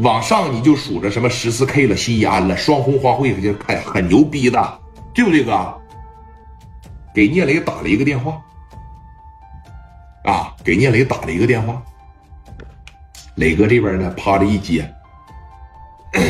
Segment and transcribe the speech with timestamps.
[0.00, 4.80] 往上你就数着什么十四 K 了、西安了、双红花卉，就很很牛逼的，
[5.12, 5.74] 对不对哥？
[7.14, 8.40] 给聂磊打了一个电话，
[10.24, 11.82] 啊，给聂磊打了一个电话。
[13.34, 14.88] 磊哥这边呢，趴着一接，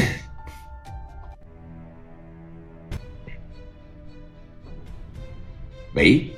[5.93, 6.31] 喂，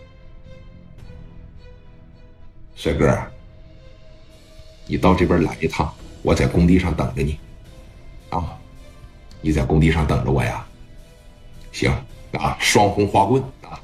[2.74, 3.16] 帅哥，
[4.86, 7.38] 你到这边来一趟，我在工地上等着你，
[8.30, 8.56] 啊，
[9.40, 10.66] 你在工地上等着我呀？
[11.72, 11.90] 行
[12.32, 13.80] 啊，双红花棍啊，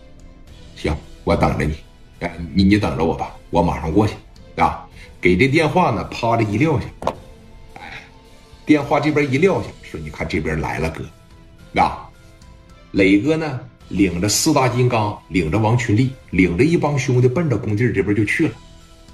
[0.76, 1.74] 行，我等着你，
[2.20, 4.14] 哎，你你等着我吧，我马上过去。
[4.56, 4.82] 啊。
[5.18, 6.86] 给这电话呢，啪的一撂下，
[7.74, 8.04] 哎，
[8.64, 12.06] 电话这边一撂下，说你看这边来了哥，啊，
[12.92, 13.58] 磊哥呢
[13.88, 18.54] 领着四大金刚，领着王群力，领着一帮兄弟奔着工地这边就去了，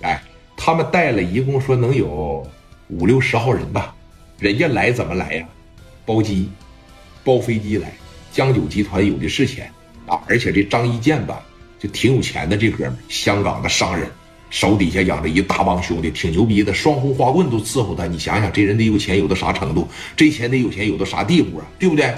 [0.03, 0.23] 哎，
[0.55, 2.47] 他们带了一共说能有
[2.93, 3.95] 五六十号人吧，
[4.39, 5.47] 人家来怎么来呀？
[6.05, 6.51] 包机，
[7.25, 7.91] 包飞机来，
[8.31, 9.73] 江九集团有的是钱
[10.07, 11.43] 啊，而且这张一建吧
[11.79, 14.11] 就挺有钱的，这哥们香港的商人。
[14.51, 18.07] 手底下养着一大帮兄弟，挺牛逼的，双红花棍都伺候他。
[18.07, 19.89] 你想想，这人得有钱有到啥程度？
[20.15, 21.65] 这钱得有钱有到啥地步啊？
[21.79, 22.13] 对不对？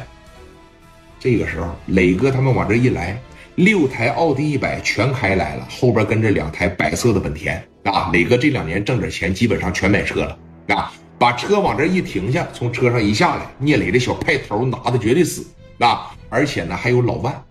[1.20, 3.16] 这个时候，磊哥他们往这一来，
[3.54, 8.10] 六台奥迪一百全开来了，后边跟着两台白色的本田啊。
[8.12, 10.36] 磊哥这两年挣点钱，基本上全买车了
[10.68, 10.92] 啊。
[11.16, 15.46] 把车往这一停下，从车上一下来，聂磊这小派头拿的绝对死
[15.78, 16.10] 啊！
[16.28, 17.42] 而且呢，还有老万，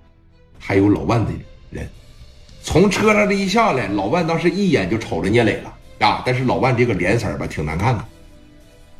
[0.59, 1.31] 还有老万的
[1.71, 1.87] 人。
[2.61, 5.73] 从车上这一下来，老万当时一眼就瞅着聂磊了
[6.05, 6.21] 啊！
[6.25, 8.05] 但是老万这个脸色吧，挺难看的。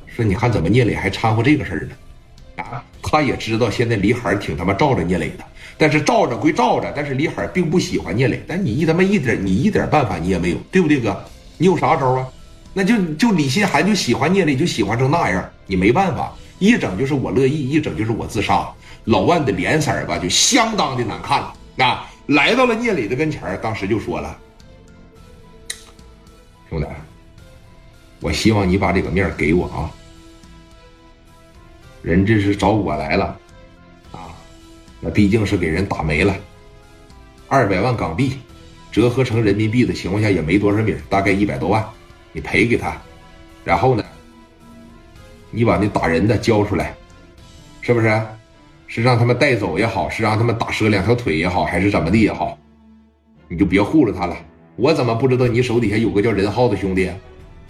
[0.08, 2.64] 说你看怎么聂磊还掺和这个事儿呢？
[2.64, 5.44] 啊，他也知道现在李海挺他妈罩着聂磊的，
[5.78, 8.42] 但是罩着归罩着，但是李海并不喜欢聂磊。
[8.48, 11.24] 但你一他妈一点你一点办法你也没有，对不对哥？
[11.58, 12.28] 你有啥招啊？
[12.74, 18.68] 那就就李心寒就喜欢聂磊，就喜欢成那样，你没办法，一整就是我乐意，一整就是我自杀。
[19.06, 21.54] 老万的脸色吧，就相当的难看了
[21.86, 22.10] 啊！
[22.28, 24.40] 来到了聂磊的跟前当时就说了
[26.70, 26.88] ：“兄弟，
[28.22, 29.92] 我希望你把这个面给我啊！
[32.02, 33.38] 人这是找我来了，
[34.14, 34.32] 啊，
[35.02, 36.34] 那毕竟是给人打没了，
[37.50, 38.38] 二百万港币，
[38.90, 41.86] 折合成人民币的情况下也没多少米，大概一百多万，
[42.34, 43.02] 你赔给他，
[43.64, 44.04] 然后呢，
[45.50, 46.94] 你把那打人的交出来，
[47.80, 48.22] 是不是？”
[48.86, 52.56] 是让他们带走也好，是让他们打折两条腿也好，还是怎么的也好，
[53.48, 54.38] 你就别护着他了。
[54.76, 57.10] 我怎么不知道你手底下有个叫任浩的兄弟？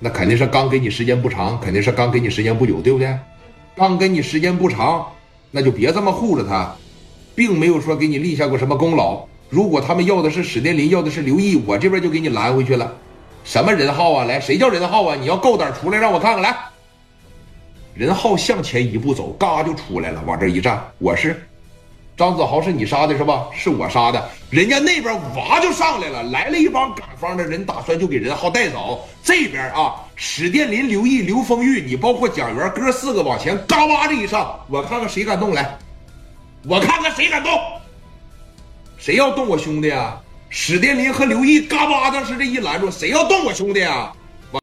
[0.02, 3.18] 那肯定是刚给你时间不长，肯定是刚给你时间不久，对不对？
[3.74, 5.08] 刚给你时间不长，
[5.50, 6.76] 那就别这么护着他，
[7.34, 9.26] 并没有说给你立下过什么功劳。
[9.50, 12.98] 如果他们要的是史殿林，要的是刘毅，我这边就给你拦回去了。
[13.44, 14.26] 什么任浩啊？
[14.26, 15.16] 来，谁叫任浩啊？
[15.20, 16.56] 你要够胆出来，让我看看来。
[17.94, 21.48] 任浩向前一步走，嘎就出来了，往这一站，我是
[22.18, 23.48] 张子豪，是你杀的是吧？
[23.54, 24.30] 是我杀的。
[24.50, 29.08] 人家那边哇就上来了，来了一帮赶方的人，打算就给任浩带走。
[29.24, 35.78] 这边啊，史殿林、刘毅、刘丰玉，你包括蒋元哥四个往前嘎哇这一上，我看看谁敢动来，
[36.68, 37.52] 我看看谁敢动，
[38.98, 40.20] 谁要动我兄弟啊？
[40.56, 44.14] 史殿林和刘毅嘎巴当时这一拦住，谁要动我兄弟啊？